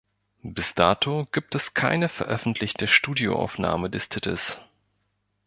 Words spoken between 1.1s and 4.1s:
gibt es keine veröffentlichte Studioaufnahme des